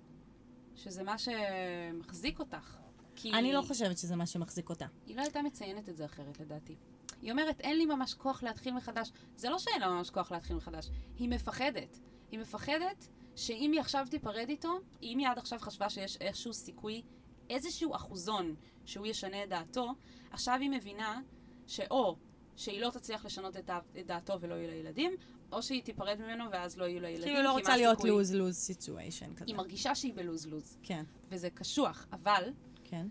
[0.76, 2.78] שזה מה שמחזיק אותך.
[3.16, 4.86] כי אני לא חושבת שזה מה שמחזיק אותה.
[5.06, 6.76] היא לא הייתה מציינת את זה אחרת, לדעתי.
[7.22, 9.12] היא אומרת, אין לי ממש כוח להתחיל מחדש.
[9.36, 12.00] זה לא שאין לה ממש כוח להתחיל מחדש, היא מפחדת.
[12.32, 17.02] היא מפחדת שאם היא עכשיו תיפרד איתו, אם היא עד עכשיו חשבה שיש איזשהו סיכוי,
[17.50, 18.56] איזשהו אחוזון
[18.86, 19.94] שהוא ישנה את דעתו,
[20.32, 21.22] עכשיו היא מבינה
[21.68, 22.18] שאו
[22.56, 25.12] שהיא לא תצליח לשנות את, דע- את דעתו ולא יהיו לה ילדים,
[25.52, 27.28] או שהיא תיפרד ממנו ואז לא יהיו לה ילדים.
[27.28, 28.04] כאילו לא כי רוצה להיות?
[28.04, 29.46] לוז-לוז סיטואשן כזה.
[29.48, 32.50] היא מרגישה שהיא ב lose-lose, כן, וזה קשוח, אבל
[32.84, 33.08] כן.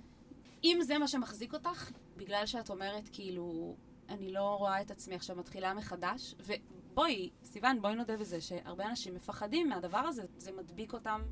[0.65, 3.77] אם זה מה שמחזיק אותך, בגלל שאת אומרת, כאילו,
[4.09, 9.15] אני לא רואה את עצמי עכשיו מתחילה מחדש, ובואי, סיוון, בואי נודה בזה שהרבה אנשים
[9.15, 11.23] מפחדים מהדבר הזה, זה מדביק אותם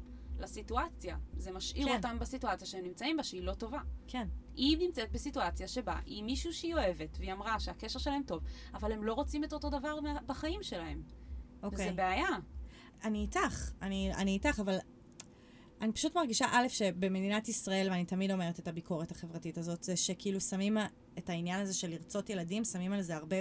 [0.40, 1.16] לסיטואציה.
[1.36, 1.96] זה משאיר כן.
[1.96, 3.80] אותם בסיטואציה שהם נמצאים בה, שהיא לא טובה.
[4.06, 4.28] כן.
[4.56, 8.42] היא נמצאת בסיטואציה שבה היא מישהו שהיא אוהבת, והיא אמרה שהקשר שלהם טוב,
[8.74, 11.02] אבל הם לא רוצים את אותו דבר בחיים שלהם.
[11.62, 11.86] אוקיי.
[11.86, 12.28] וזה בעיה.
[13.04, 14.78] אני איתך, אני, אני איתך, אבל
[15.80, 20.40] אני פשוט מרגישה, א', שבמדינת ישראל, ואני תמיד אומרת את הביקורת החברתית הזאת, זה שכאילו
[20.40, 20.76] שמים
[21.18, 23.36] את העניין הזה של לרצות ילדים, שמים על זה הרבה,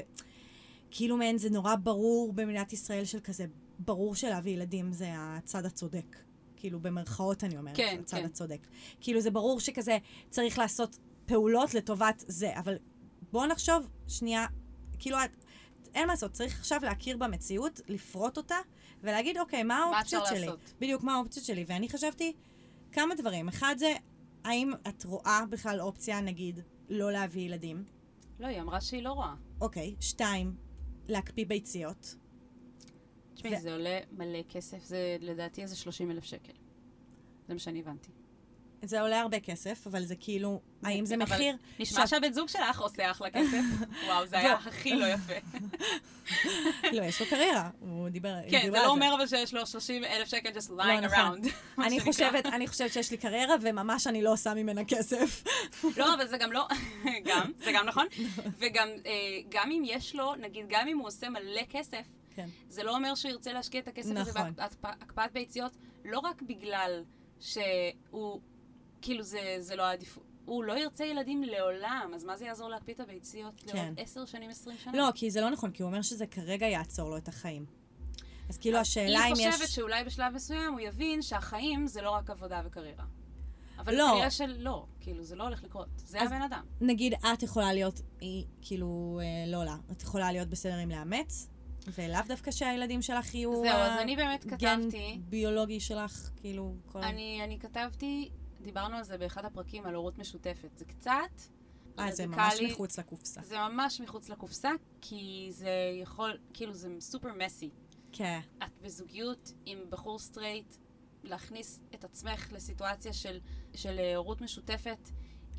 [0.91, 3.45] כאילו מעין זה נורא ברור במדינת ישראל של כזה,
[3.79, 6.28] ברור שלהביא ילדים זה הצד הצודק.
[6.59, 8.25] כאילו, במרכאות אני אומרת, כן, הצד כן.
[8.25, 8.67] הצודק.
[9.01, 9.97] כאילו, זה ברור שכזה
[10.29, 12.77] צריך לעשות פעולות לטובת זה, אבל
[13.31, 14.45] בואו נחשוב שנייה,
[14.99, 15.45] כאילו, את,
[15.95, 18.55] אין מה לעשות, צריך עכשיו להכיר במציאות, לפרוט אותה,
[19.01, 20.45] ולהגיד, אוקיי, מה מה האופציות אפשר שלי?
[20.45, 20.73] לעשות?
[20.79, 21.65] בדיוק, מה האופציות שלי?
[21.67, 22.33] ואני חשבתי
[22.91, 23.47] כמה דברים.
[23.47, 23.93] אחד זה,
[24.43, 27.83] האם את רואה בכלל אופציה, נגיד, לא להביא ילדים?
[28.39, 29.33] לא, היא אמרה שהיא לא רואה.
[29.61, 29.95] אוקיי.
[29.99, 30.55] שתיים,
[31.07, 32.15] להקפיא ביציות.
[33.39, 36.53] תשמעי, ו- זה עולה מלא כסף, זה לדעתי איזה 30 אלף שקל.
[37.47, 38.11] זה מה שאני הבנתי.
[38.81, 41.55] זה עולה הרבה כסף, אבל זה כאילו, האם זה מחיר...
[41.79, 43.61] נשמע שהבן זוג שלך עושה אחלה כסף.
[44.07, 45.33] וואו, זה היה הכי לא יפה.
[46.97, 48.35] לא, יש לו קריירה, הוא דיבר...
[48.49, 51.41] כן, זה דיברה על לא אומר אבל שיש לו 30 אלף שקל just lying נכון.
[51.41, 51.49] around.
[51.85, 51.99] אני.
[51.99, 55.43] חושבת, אני חושבת שיש לי קריירה, וממש אני לא עושה ממנה כסף.
[55.97, 56.67] לא, אבל זה גם לא,
[57.25, 58.07] גם, זה גם נכון.
[58.57, 58.87] וגם,
[59.55, 62.03] אה, אם יש לו, נגיד, גם אם הוא עושה מלא כסף,
[62.35, 62.49] כן.
[62.69, 64.53] זה לא אומר שהוא ירצה להשקיע את הכסף הזה נכון.
[64.81, 67.03] בהקפאת ביציות, לא רק בגלל
[67.39, 68.41] שהוא,
[69.01, 70.23] כאילו זה, זה לא העדיפות.
[70.45, 73.77] הוא לא ירצה ילדים לעולם, אז מה זה יעזור להקפיא את הביציות כן.
[73.77, 74.97] לעוד עשר שנים, עשרים שנה?
[74.97, 77.65] לא, כי זה לא נכון, כי הוא אומר שזה כרגע יעצור לו את החיים.
[78.49, 79.55] אז כאילו השאלה היא אם יש...
[79.55, 83.05] חושבת שאולי בשלב מסוים הוא יבין שהחיים זה לא רק עבודה וקריירה.
[83.79, 84.09] אבל לא.
[84.13, 85.87] כנראה שלא, כאילו, זה לא הולך לקרות.
[85.95, 86.65] זה אז- הבן אדם.
[86.81, 91.49] נגיד, את יכולה להיות, היא, כאילו, אה, לא לה, את יכולה להיות בסדר עם לאמץ,
[91.97, 93.61] ולאו דווקא שהילדים שלך יהיו...
[93.61, 97.03] זהו, אז אני באמת כתבתי, ביולוגי שלך, כאילו, כל...
[97.03, 98.29] אני, אני כתבתי,
[98.61, 100.77] דיברנו על זה באחד הפרקים על הורות משותפת.
[100.77, 101.11] זה קצת
[101.99, 102.71] אה, זה ממש רדיקלי.
[102.71, 103.41] מחוץ לקופסה.
[103.41, 104.71] זה ממש מחוץ לקופסה,
[105.01, 105.69] כי זה
[106.01, 107.69] יכול, כאילו, זה super messy.
[108.11, 108.39] כן.
[108.63, 110.75] את בזוגיות עם בחור סטרייט,
[111.23, 113.39] להכניס את עצמך לסיטואציה של,
[113.73, 115.09] של אה, הורות משותפת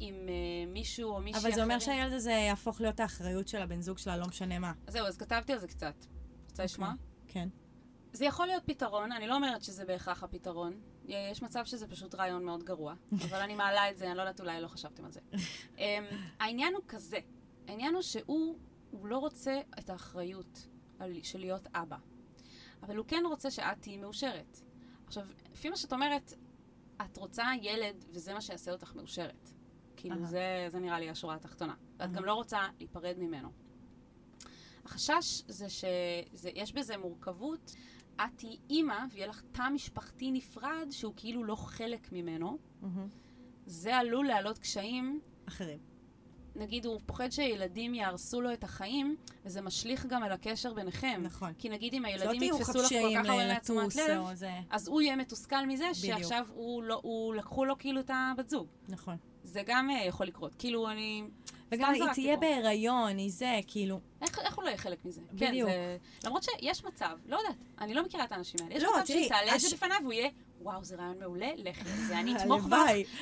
[0.00, 1.96] עם uh, מישהו או מישהי אבל זה אומר אחרים.
[1.96, 4.72] שהילד הזה יהפוך להיות האחריות של הבן זוג שלה, לא משנה מה.
[4.88, 5.94] זהו, אז כתבתי על זה קצת.
[6.60, 6.92] רוצה לשמוע?
[7.28, 7.48] כן.
[8.12, 10.80] זה יכול להיות פתרון, אני לא אומרת שזה בהכרח הפתרון.
[11.04, 12.94] יש מצב שזה פשוט רעיון מאוד גרוע,
[13.28, 15.20] אבל אני מעלה את זה, אני לא יודעת, אולי לא חשבתם על זה.
[15.76, 15.78] um,
[16.40, 17.18] העניין הוא כזה,
[17.68, 18.58] העניין הוא שהוא
[18.90, 20.68] הוא לא רוצה את האחריות
[20.98, 21.96] על, של להיות אבא,
[22.82, 24.60] אבל הוא כן רוצה שאת תהיי מאושרת.
[25.06, 26.32] עכשיו, לפי מה שאת אומרת,
[27.04, 29.50] את רוצה ילד, וזה מה שיעשה אותך מאושרת.
[29.96, 30.26] כאילו.
[30.26, 31.74] זה, זה נראה לי השורה התחתונה.
[31.98, 32.12] ואת.
[32.12, 33.48] גם לא רוצה להיפרד ממנו.
[34.84, 37.74] החשש זה שיש בזה מורכבות.
[38.16, 42.58] את תהיי אימא ויהיה לך תא משפחתי נפרד שהוא כאילו לא חלק ממנו.
[42.82, 43.08] מהמם.
[43.66, 45.20] זה עלול להעלות קשיים.
[45.48, 45.78] אחרים.
[46.56, 51.20] נגיד, הוא פוחד שילדים יהרסו לו את החיים, וזה משליך גם על הקשר ביניכם.
[51.24, 51.52] נכון.
[51.58, 54.50] כי נגיד אם הילדים יתפסו לך כל כך הרבה תשומת לטוס לב, זה.
[54.70, 56.18] אז הוא יהיה מתוסכל מזה בדיוק.
[56.18, 58.66] שעכשיו הוא לא, הוא לקחו לו כאילו את הבת זוג.
[58.88, 59.16] נכון.
[59.44, 60.54] זה גם אה, יכול לקרות.
[60.58, 61.24] כאילו, אני...
[61.70, 62.40] וגם היא תהיה פה.
[62.40, 64.00] בהיריון, היא זה, כאילו...
[64.22, 65.20] איך, איך הוא לא יהיה חלק מזה?
[65.32, 65.70] בדיוק.
[65.70, 65.96] כן, זה...
[66.24, 68.74] למרות שיש מצב, לא יודעת, אני לא מכירה את האנשים האלה.
[68.76, 70.28] יש לא, מצב שהיא תעלה את זה בפניו והוא יהיה,
[70.60, 72.76] וואו, זה רעיון מעולה, לכי על זה, אני אתמוך בך.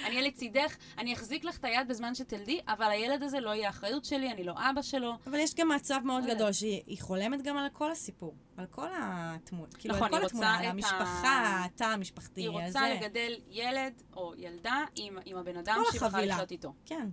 [0.07, 3.69] אני אהיה לצידך, אני אחזיק לך את היד בזמן שתלדי, אבל הילד הזה לא יהיה
[3.69, 5.13] אחריות שלי, אני לא אבא שלו.
[5.27, 8.35] אבל יש גם מצב מאוד גדול שהיא היא חולמת גם על כל הסיפור.
[8.57, 9.73] על כל התמונה.
[9.79, 12.95] כאילו, נכון, על כל היא התמונה, על המשפחה, התא המשפחתי, היא על רוצה.
[12.95, 16.35] לגדל ילד או ילדה עם, הבן אדם כל שהיא בחרה החבילה.
[16.35, 16.73] לחיות איתו.
[16.85, 17.09] כן.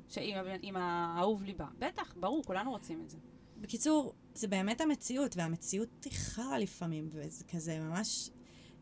[0.62, 1.68] עם האהוב ליבה.
[1.80, 3.18] בטח, ברור, כולנו רוצים את זה.
[3.58, 8.30] בקיצור, זה באמת המציאות, והמציאות היא חרא לפעמים, וזה כזה ממש...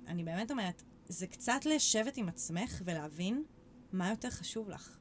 [0.07, 3.43] אני באמת אומרת, זה קצת לשבת עם עצמך ולהבין
[3.91, 4.97] מה יותר חשוב לך.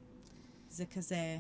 [0.69, 1.39] זה כזה...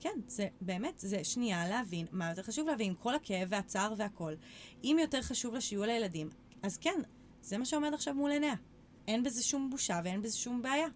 [0.00, 4.34] כן, זה באמת, זה שנייה להבין מה יותר חשוב להבין, כל הכאב והצער והכל.
[4.84, 6.28] אם יותר חשוב לה שיהיו לילדים,
[6.62, 7.00] אז כן,
[7.42, 8.54] זה מה שעומד עכשיו מול עיניה.
[9.08, 10.88] אין בזה שום בושה ואין בזה שום בעיה,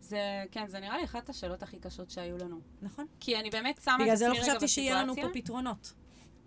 [0.00, 2.60] זה, כן, זה נראה לי אחת השאלות הכי קשות שהיו לנו.
[2.82, 3.06] נכון?
[3.20, 4.54] כי אני באמת שמה את בגלל עצמי זה רגע לא בסיטואציה.
[4.54, 5.92] חשבתי שיהיה לנו פה פתרונות.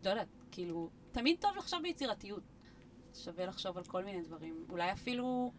[0.06, 2.44] לא יודעת, כאילו, תמיד טוב לחשוב ביצירתיות.
[3.14, 4.66] שווה לחשוב על כל מיני דברים.
[4.70, 5.52] אולי אפילו...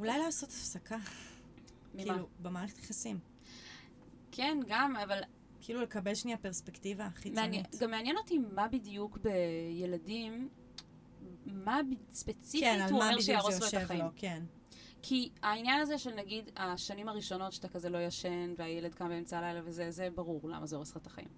[0.00, 0.96] אולי לעשות הפסקה,
[1.94, 2.02] ממה?
[2.02, 3.18] כאילו, במערכת יחסים.
[4.32, 5.20] כן, גם, אבל
[5.60, 7.82] כאילו לקבל שנייה פרספקטיבה מעניין, חיצונית.
[7.82, 10.48] גם מעניין אותי מה בדיוק בילדים,
[11.46, 14.04] מה ב- ספציפית כן, הוא אומר שיהרוס לו את החיים.
[14.04, 14.42] לו, כן.
[15.02, 19.60] כי העניין הזה של נגיד השנים הראשונות שאתה כזה לא ישן והילד קם באמצע הלילה
[19.64, 21.28] וזה, זה ברור למה זה הורס לך את החיים.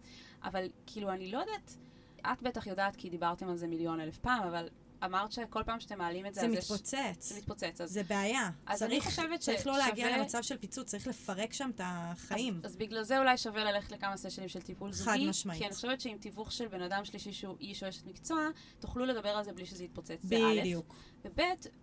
[0.42, 1.76] אבל כאילו, אני לא יודעת,
[2.20, 4.68] את בטח יודעת כי דיברתם על זה מיליון אלף פעם, אבל
[5.04, 6.94] אמרת שכל פעם שאתם מעלים את זה, זה מתפוצץ.
[7.20, 7.80] זה מתפוצץ.
[7.80, 8.50] אז זה בעיה.
[8.66, 12.60] אז אני חושבת צריך לא להגיע למצב של פיצוץ, צריך לפרק שם את החיים.
[12.64, 15.28] אז, אז בגלל זה אולי שווה ללכת לכמה סשנים של טיפול חד זוגי.
[15.28, 15.58] משמעית.
[15.60, 18.38] כי אני חושבת שעם תיווך של בן אדם שלישי שהוא איש או אשת מקצוע,
[18.80, 20.18] תוכלו לדבר על זה בלי שזה יתפוצץ.
[20.22, 20.94] זה א', בדיוק.
[21.24, 21.40] וב',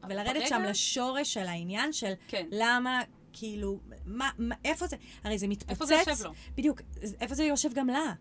[0.10, 2.46] ולרדת ברגע- שם לשורש של העניין של כן.
[2.52, 3.02] למה,
[3.34, 5.70] כאילו, מה, מה- איפה זה, הרי זה מתפוצץ.
[5.70, 6.32] איפה זה יושב לו?
[6.56, 6.82] בדיוק,
[7.22, 8.14] איפה זה יושב גם לה.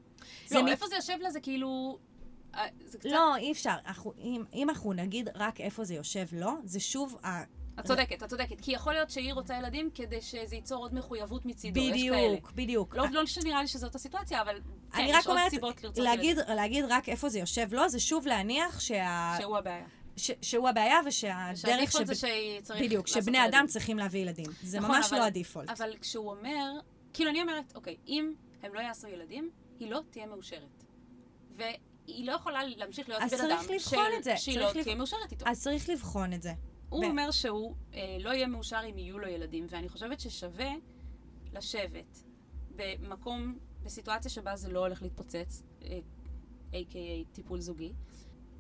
[0.47, 1.99] זה לא, מת- איפה זה יושב לה זה כאילו...
[2.55, 3.09] אה, זה קצת...
[3.09, 3.75] לא, אי אפשר.
[3.87, 7.43] אנחנו, אם, אם אנחנו נגיד רק איפה זה יושב לו, זה שוב ה...
[7.81, 8.61] את צודקת, את צודקת.
[8.61, 11.81] כי יכול להיות שהיא רוצה ילדים כדי שזה ייצור עוד מחויבות מצידו.
[11.81, 12.97] בדיוק, בדיוק.
[12.97, 14.61] לא, לא שנראה לי שזאת הסיטואציה, אבל
[14.93, 17.89] כן, אני יש רק עוד אומרת, סיבות לרצות להגיד, להגיד רק איפה זה יושב לו,
[17.89, 18.95] זה שוב להניח שה...
[18.95, 19.41] ילדים.
[19.41, 19.87] שהוא הבעיה.
[20.17, 20.31] ש...
[20.43, 22.29] שהוא הבעיה ושהדרך שהדיפולט זה שב...
[22.61, 23.55] שצריך בדיוק, שבני ילדים.
[23.55, 24.51] אדם צריכים להביא ילדים.
[24.63, 25.71] זה נכון, ממש אבל- לא הדיפולט.
[25.71, 26.73] אבל כשהוא אומר,
[27.13, 28.33] כאילו אני אומרת, אוקיי, אם
[28.63, 30.85] הם לא יעשו ילדים, היא לא תהיה מאושרת.
[32.09, 33.64] היא לא יכולה להמשיך להיות בן אדם
[34.23, 35.44] זה, שהיא לא תהיה מאושרת איתו.
[35.49, 36.53] אז צריך לבחון את זה.
[36.88, 40.71] הוא ב- אומר שהוא אה, לא יהיה מאושר אם יהיו לו ילדים, ואני חושבת ששווה
[41.53, 42.23] לשבת
[42.77, 45.99] במקום, בסיטואציה שבה זה לא הולך להתפוצץ, אה,
[46.73, 47.92] a.k.a טיפול זוגי,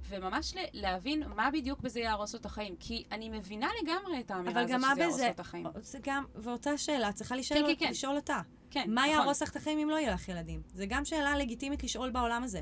[0.08, 2.76] וממש להבין מה בדיוק בזה יהרוס לו את החיים.
[2.80, 5.40] כי אני מבינה לגמרי את האמירה אבל הזאת גם מה שזה יהרוס בזה, לו את
[5.40, 5.66] החיים.
[5.80, 7.90] זה גם, ואותה שאלה, צריכה כן, לשאול, כן, כן.
[7.90, 8.40] לשאול אותה.
[8.70, 10.62] כן, מה נכון, יהרוס לך את החיים אם לא יהיה לך ילדים?
[10.74, 12.60] זה גם שאלה לגיטימית לשאול בעולם הזה.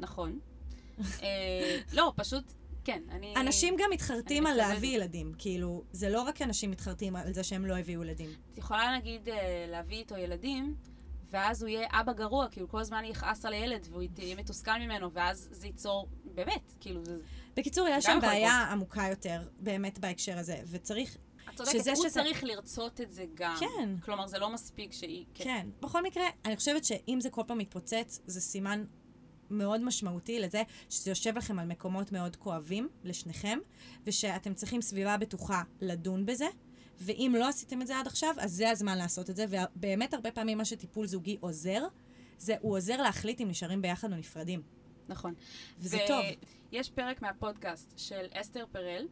[0.00, 0.38] נכון.
[1.22, 2.52] אה, לא, פשוט,
[2.84, 3.34] כן, אני...
[3.36, 4.56] אנשים גם מתחרטים על.
[4.56, 5.32] להביא ילדים.
[5.38, 8.30] כאילו, זה לא רק אנשים מתחרטים על זה שהם לא הביאו ילדים.
[8.52, 10.74] את יכולה נגיד אה, להביא איתו ילדים,
[11.30, 14.78] ואז הוא יהיה אבא גרוע, כי הוא כל הזמן יכעס על הילד, והוא יהיה מתוסכל
[14.78, 17.16] ממנו, ואז זה ייצור, באמת, כאילו, זה...
[17.56, 21.16] בקיצור, יש שם בעיה עמוקה יותר, באמת, בהקשר הזה, וצריך...
[21.50, 23.56] את צודקת, שזה הוא שזה- צריך לרצות את זה גם.
[23.60, 23.96] כן.
[24.02, 25.26] כלומר, זה לא מספיק שהיא...
[25.34, 25.68] כן.
[25.80, 28.84] בכל מקרה, אני חושבת שאם זה כל פעם מתפוצץ, זה סימן
[29.50, 33.58] מאוד משמעותי לזה שזה יושב לכם על מקומות מאוד כואבים לשניכם,
[34.06, 36.46] ושאתם צריכים סביבה בטוחה לדון בזה.
[37.00, 39.44] ואם לא עשיתם את זה עד עכשיו, אז זה הזמן לעשות את זה.
[39.48, 41.82] ובאמת הרבה פעמים מה שטיפול זוגי עוזר,
[42.38, 44.62] זה הוא עוזר להחליט אם נשארים ביחד או נפרדים.
[45.08, 45.34] נכון.
[45.78, 46.24] וזה טוב.
[46.72, 49.08] ויש פרק מהפודקאסט של אסתר פרל,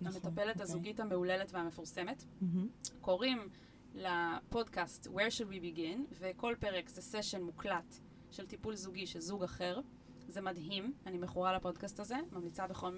[0.00, 0.62] נכון, המטפלת אוקיי.
[0.62, 2.24] הזוגית המהוללת והמפורסמת.
[2.40, 2.68] מהמם.
[3.00, 3.48] קוראים
[3.94, 7.98] לפודקאסט Where should we begin, וכל פרק זה סשן מוקלט
[8.36, 9.80] של טיפול זוגי של זוג אחר.
[10.28, 12.94] זה מדהים, אני מכורה לפודקאסט הזה, ממליצה בחום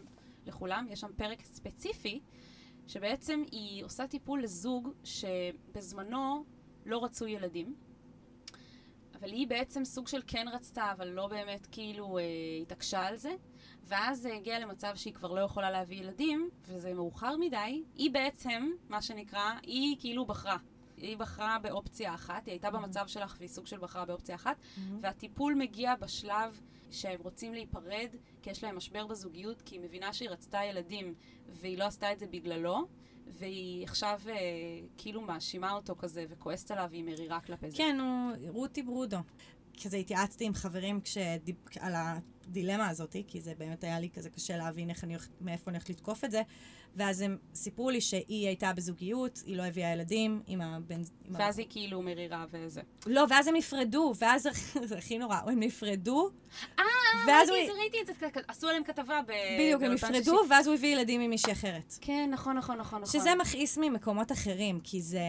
[0.47, 0.87] לכולם.
[0.91, 2.21] יש שם פרק ספציפי,
[2.87, 6.45] שבעצם היא עושה טיפול לזוג שבזמנו
[6.87, 7.75] לא רצו ילדים.
[9.15, 12.23] אבל היא בעצם סוג של כן רצתה, אבל לא באמת כאילו אה,
[12.63, 13.35] התעקשה על זה.
[13.85, 17.83] ואז זה הגיע למצב שהיא כבר לא יכולה להביא ילדים, וזה מאוחר מדי.
[17.95, 20.57] היא בעצם, מה שנקרא, היא כאילו בחרה.
[21.01, 24.57] היא בחרה באופציה אחת, היא הייתה במצב שלך והיא סוג של בחרה באופציה אחת,
[25.01, 28.09] והטיפול מגיע בשלב שהם רוצים להיפרד,
[28.43, 31.15] כי יש להם משבר בזוגיות, כי היא מבינה שהיא רצתה ילדים,
[31.49, 32.89] והיא לא עשתה את זה בגללו,
[33.27, 34.35] והיא עכשיו אה,
[34.97, 37.77] כאילו מאשימה אותו כזה, וכועסת עליו, והיא מרירה כלפי זה.
[37.77, 39.19] כן, הוא רותי ברודו.
[39.83, 41.57] כזה התייעצתי עם חברים כשדיב...
[41.81, 41.95] על
[42.49, 45.77] הדילמה הזאת, כי זה באמת היה לי כזה קשה להבין איך אני הולכת, מאיפה אני
[45.77, 46.43] הולכת לתקוף את זה.
[46.97, 51.01] ואז הם סיפרו לי שהיא הייתה בזוגיות, היא לא הביאה ילדים עם הבן...
[51.25, 52.81] עם ה- ואז היא כאילו מרירה וזה.
[53.07, 54.49] לא, ואז הם נפרדו, ואז
[54.89, 56.31] זה הכי נורא, הם נפרדו,
[56.79, 56.85] אה,
[57.29, 57.57] ואז הוא...
[57.57, 59.33] ראיתי את זה, ראיתי את זה, עשו עליהם כתבה ב...
[59.59, 60.41] בדיוק, הם נפרדו.
[60.51, 61.95] ואז הוא הביא ילדים עם מישהי אחרת.
[62.01, 63.21] כן, נכון, נכון, נכון, נכון.
[63.21, 65.21] שזה מכעיס ממקומות אחרים, כי זה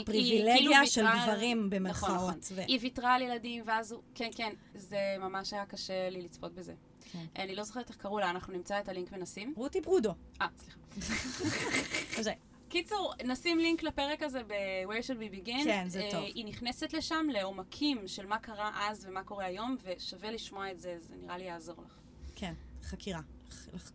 [0.00, 2.20] הפריבילגיה כאילו של גברים נכון, במרכאות.
[2.20, 2.38] נכון.
[2.52, 4.02] ו- היא ויתרה על ילדים, ואז הוא...
[4.14, 6.65] כן, כן, זה ממש היה קשה לי לצפות בזה.
[7.12, 7.24] כן.
[7.36, 9.54] אני לא זוכרת איך קראו לה, אנחנו נמצא את הלינק ונשים.
[9.56, 10.14] רותי ברודו.
[10.40, 12.32] אה, סליחה.
[12.68, 15.64] קיצור, נשים לינק לפרק הזה ב-Where should we begin.
[15.64, 16.24] כן, זה אה, טוב.
[16.24, 20.96] היא נכנסת לשם לעומקים של מה קרה אז ומה קורה היום, ושווה לשמוע את זה,
[21.00, 21.98] זה נראה לי יעזור לך.
[22.34, 23.20] כן, חקירה.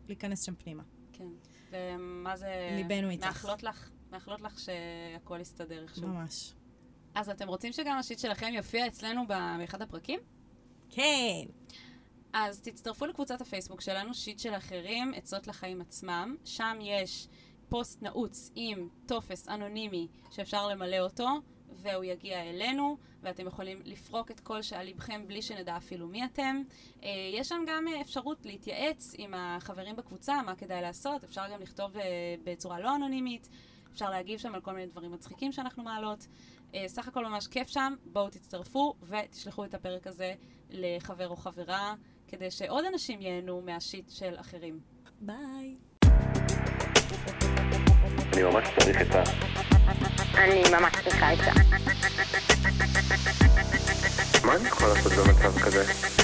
[0.07, 0.83] להיכנס שם פנימה.
[1.13, 1.27] כן.
[1.71, 2.69] ומה זה...
[2.77, 3.25] ליבנו איתך.
[3.25, 6.07] מאחלות לך, מאחלות לך שהכל יסתדר איכשהו.
[6.07, 6.53] ממש.
[7.15, 10.19] אז אתם רוצים שגם ה shit שלכם יופיע אצלנו באחד הפרקים?
[10.89, 11.45] כן.
[12.33, 16.35] אז תצטרפו לקבוצת הפייסבוק שלנו, שיט של אחרים, עצות לחיים עצמם.
[16.45, 17.27] שם יש
[17.69, 21.27] פוסט נעוץ עם טופס אנונימי שאפשר למלא אותו,
[21.81, 26.61] והוא יגיע אלינו, ואתם יכולים לפרוק את כל שעל ליבכם בלי שנדע אפילו מי אתם.
[27.03, 31.23] אה, יש שם גם אה, אפשרות להתייעץ עם החברים בקבוצה, מה כדאי לעשות.
[31.23, 33.49] אפשר גם לכתוב אה, בצורה לא אנונימית,
[33.93, 36.27] אפשר להגיב שם על כל מיני דברים מצחיקים שאנחנו מעלות.
[36.87, 40.33] סך הכל ממש כיף שם, בואו תצטרפו ותשלחו את הפרק הזה
[40.69, 41.95] לחבר או חברה,
[42.31, 44.79] כדי שעוד אנשים ייהנו מהשיט של אחרים.
[45.21, 45.75] ביי.
[48.33, 49.23] אני ממש צריך עצה.
[50.35, 51.51] אני ממש צריכה עצה.
[54.45, 56.20] מה אני יכול לעשות במצב כזה?